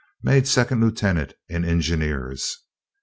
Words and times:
Made 0.23 0.47
second 0.47 0.81
lieutenant 0.81 1.35
in 1.47 1.63
engineers. 1.63 2.57